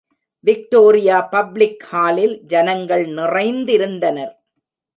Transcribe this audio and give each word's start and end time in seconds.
Victoria 0.43 1.17
public 1.33 1.83
ஹாலில் 1.89 2.35
ஜனங்கள் 2.45 3.05
நிறைந்திருந்தனர். 3.09 4.33